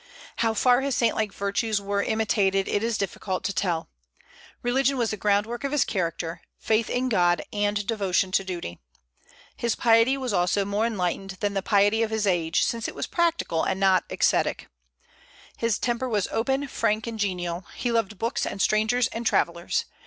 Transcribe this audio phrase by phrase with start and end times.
[0.37, 3.87] How far his saint like virtues were imitated it is difficult to tell.
[4.63, 8.79] Religion was the groundwork of his character, faith in God and devotion to duty.
[9.55, 13.05] His piety was also more enlightened than the piety of his age, since it was
[13.05, 14.67] practical and not ascetic.
[15.57, 17.67] His temper was open, frank, and genial.
[17.75, 19.85] He loved books and strangers and travellers.